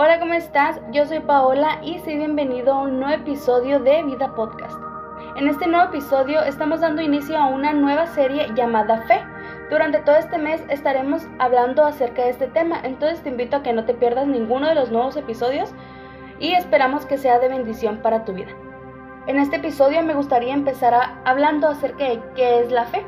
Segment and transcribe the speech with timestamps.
[0.00, 0.80] Hola, ¿cómo estás?
[0.92, 4.80] Yo soy Paola y soy bienvenido a un nuevo episodio de Vida Podcast.
[5.34, 9.20] En este nuevo episodio estamos dando inicio a una nueva serie llamada Fe.
[9.70, 13.72] Durante todo este mes estaremos hablando acerca de este tema, entonces te invito a que
[13.72, 15.74] no te pierdas ninguno de los nuevos episodios
[16.38, 18.52] y esperamos que sea de bendición para tu vida.
[19.26, 20.94] En este episodio me gustaría empezar
[21.24, 23.04] hablando acerca de qué es la fe.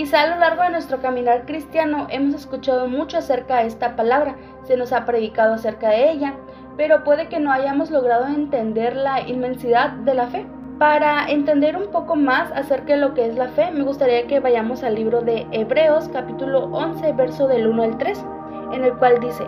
[0.00, 4.34] Quizá a lo largo de nuestro caminar cristiano hemos escuchado mucho acerca de esta palabra,
[4.62, 6.36] se nos ha predicado acerca de ella,
[6.78, 10.46] pero puede que no hayamos logrado entender la inmensidad de la fe.
[10.78, 14.40] Para entender un poco más acerca de lo que es la fe, me gustaría que
[14.40, 18.24] vayamos al libro de Hebreos capítulo 11, verso del 1 al 3,
[18.72, 19.44] en el cual dice,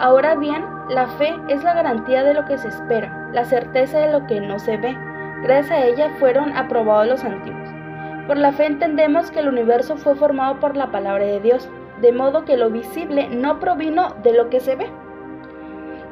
[0.00, 4.10] Ahora bien, la fe es la garantía de lo que se espera, la certeza de
[4.10, 4.98] lo que no se ve.
[5.44, 7.61] Gracias a ella fueron aprobados los antiguos.
[8.26, 11.68] Por la fe entendemos que el universo fue formado por la palabra de Dios,
[12.00, 14.86] de modo que lo visible no provino de lo que se ve.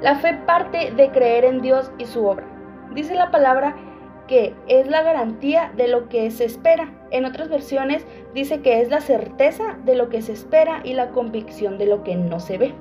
[0.01, 2.47] La fe parte de creer en Dios y su obra.
[2.95, 3.77] Dice la palabra
[4.27, 6.93] que es la garantía de lo que se espera.
[7.11, 11.11] En otras versiones dice que es la certeza de lo que se espera y la
[11.11, 12.75] convicción de lo que no se ve.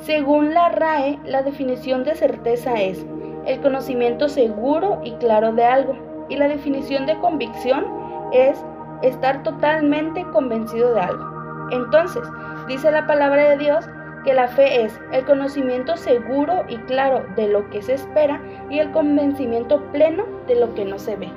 [0.00, 3.04] Según la RAE, la definición de certeza es
[3.46, 5.96] el conocimiento seguro y claro de algo,
[6.28, 7.84] y la definición de convicción
[8.32, 8.64] es
[9.02, 11.68] estar totalmente convencido de algo.
[11.70, 12.22] Entonces,
[12.68, 13.88] dice la palabra de Dios
[14.24, 18.78] que la fe es el conocimiento seguro y claro de lo que se espera y
[18.78, 21.30] el convencimiento pleno de lo que no se ve.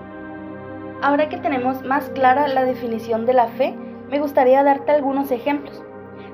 [1.01, 3.75] Ahora que tenemos más clara la definición de la fe,
[4.09, 5.83] me gustaría darte algunos ejemplos.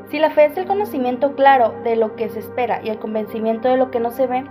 [0.09, 3.67] Si la fe es el conocimiento claro de lo que se espera y el convencimiento
[3.67, 4.43] de lo que no se ve,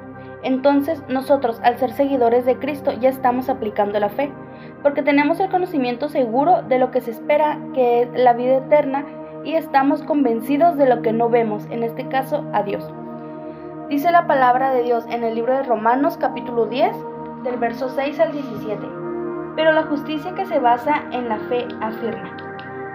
[0.43, 4.31] entonces nosotros, al ser seguidores de Cristo, ya estamos aplicando la fe,
[4.89, 9.05] porque tenemos el conocimiento seguro de lo que se espera, que es la vida eterna,
[9.45, 12.91] y estamos convencidos de lo que no vemos, en este caso a Dios.
[13.91, 16.97] Dice la palabra de Dios en el libro de Romanos capítulo 10,
[17.45, 18.79] del verso 6 al 17.
[19.57, 22.35] Pero la justicia que se basa en la fe afirma.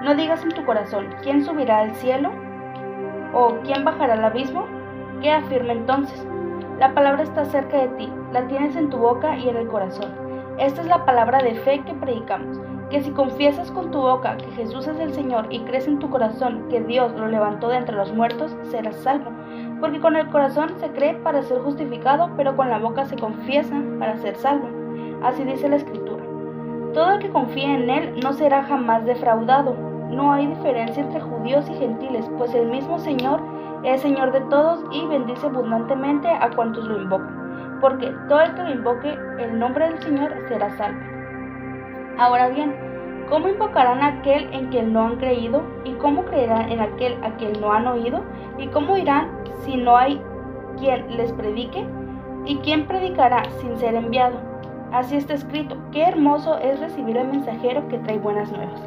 [0.01, 2.31] No digas en tu corazón, ¿quién subirá al cielo?
[3.35, 4.65] ¿O quién bajará al abismo?
[5.21, 6.25] ¿Qué afirma entonces?
[6.79, 10.22] La palabra está cerca de ti, la tienes en tu boca y en el corazón.
[10.59, 12.59] Esta es la palabra de fe que predicamos,
[12.91, 16.09] que si confiesas con tu boca que Jesús es el Señor y crees en tu
[16.11, 19.31] corazón que Dios lo levantó de entre los muertos, serás salvo.
[19.79, 23.81] Porque con el corazón se cree para ser justificado, pero con la boca se confiesa
[23.97, 24.67] para ser salvo.
[25.23, 26.23] Así dice la Escritura.
[26.93, 29.75] Todo el que confía en Él no será jamás defraudado.
[30.11, 33.41] No hay diferencia entre judíos y gentiles, pues el mismo Señor
[33.83, 37.32] es Señor de todos y bendice abundantemente a cuantos lo invocan,
[37.83, 41.01] porque todo el que invoque el nombre del Señor será salvo.
[42.17, 42.73] Ahora bien,
[43.29, 45.61] ¿cómo invocarán a aquel en quien no han creído?
[45.83, 48.23] ¿Y cómo creerán en aquel a quien no han oído?
[48.57, 49.27] ¿Y cómo irán
[49.65, 50.21] si no hay
[50.79, 51.85] quien les predique?
[52.45, 54.37] ¿Y quién predicará sin ser enviado?
[54.93, 58.81] Así está escrito, qué hermoso es recibir al mensajero que trae buenas nuevas.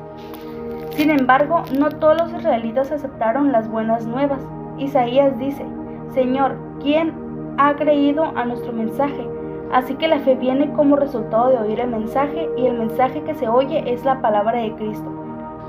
[0.92, 4.40] Sin embargo, no todos los israelitas aceptaron las buenas nuevas.
[4.78, 5.66] Isaías dice,
[6.14, 7.25] Señor, ¿quién
[7.58, 9.26] ha creído a nuestro mensaje?
[9.72, 13.34] Así que la fe viene como resultado de oír el mensaje y el mensaje que
[13.34, 15.10] se oye es la palabra de Cristo.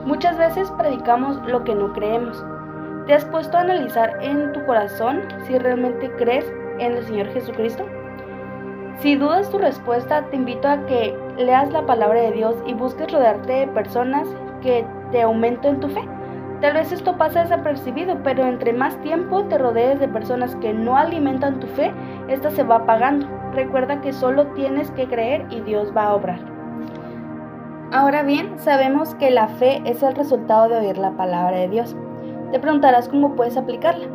[0.06, 2.44] Muchas veces predicamos lo que no creemos.
[3.08, 6.46] ¿Te has puesto a analizar en tu corazón si realmente crees
[6.80, 7.86] en el Señor Jesucristo?
[9.00, 13.12] Si dudas tu respuesta, te invito a que leas la palabra de Dios y busques
[13.12, 14.28] rodearte de personas
[14.62, 16.02] que te aumenten tu fe.
[16.62, 20.98] Tal vez esto pasa desapercibido, pero entre más tiempo te rodees de personas que no
[20.98, 21.94] alimentan tu fe,
[22.28, 23.28] esta se va apagando.
[23.54, 26.40] Recuerda que solo tienes que creer y Dios va a obrar.
[27.92, 31.96] Ahora bien, sabemos que la fe es el resultado de oír la palabra de Dios.
[32.52, 34.08] Te preguntarás cómo puedes aplicarla.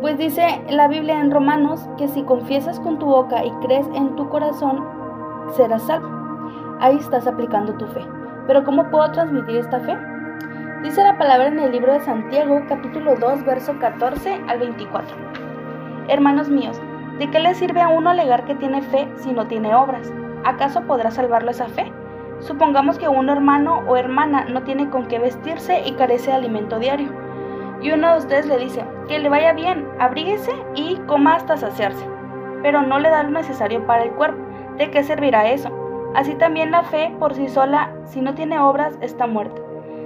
[0.00, 4.14] Pues dice la Biblia en Romanos que si confiesas con tu boca y crees en
[4.16, 4.84] tu corazón,
[5.56, 6.08] serás salvo.
[6.80, 8.00] Ahí estás aplicando tu fe.
[8.46, 9.96] Pero ¿cómo puedo transmitir esta fe?
[10.84, 15.16] Dice la palabra en el libro de Santiago, capítulo 2, verso 14 al 24.
[16.08, 16.78] Hermanos míos,
[17.18, 20.12] ¿de qué le sirve a uno alegar que tiene fe si no tiene obras?
[20.44, 21.90] ¿Acaso podrá salvarlo esa fe?
[22.40, 26.78] Supongamos que un hermano o hermana no tiene con qué vestirse y carece de alimento
[26.78, 27.08] diario.
[27.80, 32.06] Y uno de ustedes le dice, que le vaya bien, abríguese y coma hasta saciarse.
[32.62, 34.44] Pero no le da lo necesario para el cuerpo.
[34.76, 35.70] ¿De qué servirá eso?
[36.14, 39.63] Así también la fe por sí sola, si no tiene obras, está muerta.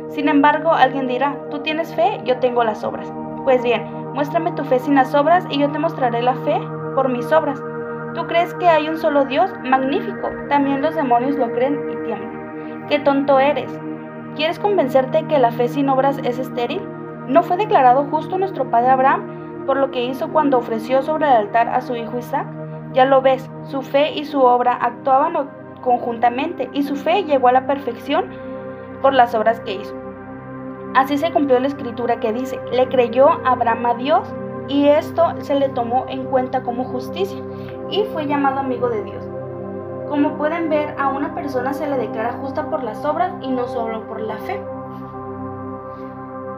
[0.08, 3.12] Sin embargo, alguien dirá, tú tienes fe, yo tengo las obras.
[3.44, 3.84] Pues bien,
[4.14, 6.60] muéstrame tu fe sin las obras y yo te mostraré la fe
[6.94, 7.62] por mis obras.
[8.14, 9.52] ¿Tú crees que hay un solo Dios?
[9.64, 10.31] Magnífico.
[10.49, 12.87] También los demonios lo creen y tiemblan.
[12.88, 13.70] ¡Qué tonto eres!
[14.34, 16.82] ¿Quieres convencerte que la fe sin obras es estéril?
[17.26, 19.38] ¿No fue declarado justo nuestro padre Abraham?
[19.69, 22.46] por lo que hizo cuando ofreció sobre el altar a su hijo Isaac?
[22.94, 25.50] Ya lo ves, su fe y su obra actuaban
[25.82, 28.31] conjuntamente y su fe llegó a la perfección
[29.00, 29.94] por las obras que hizo.
[30.94, 34.34] Así se cumplió la escritura que dice, le creyó Abraham a Dios
[34.68, 37.42] y esto se le tomó en cuenta como justicia
[37.90, 39.24] y fue llamado amigo de Dios.
[40.08, 43.66] Como pueden ver, a una persona se le declara justa por las obras y no
[43.68, 44.60] solo por la fe.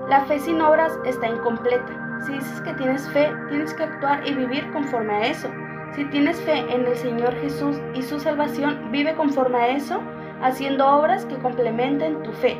[0.08, 2.20] La fe sin obras está incompleta.
[2.26, 5.48] Si dices que tienes fe, tienes que actuar y vivir conforme a eso.
[5.94, 10.00] Si tienes fe en el Señor Jesús y su salvación, vive conforme a eso,
[10.42, 12.56] haciendo obras que complementen tu fe.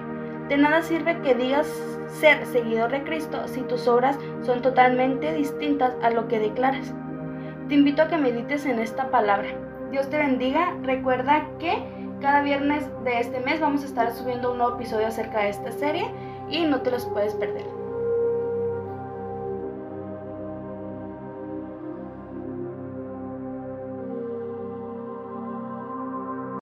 [0.49, 1.67] De nada sirve que digas
[2.09, 6.93] ser seguidor de Cristo si tus obras son totalmente distintas a lo que declaras.
[7.69, 9.49] Te invito a que medites en esta palabra.
[9.93, 10.75] Dios te bendiga.
[10.83, 11.83] Recuerda que
[12.21, 15.73] cada viernes de este mes vamos a estar subiendo un nuevo episodio acerca de esta
[15.73, 16.05] serie
[16.49, 17.80] y no te los puedes perder.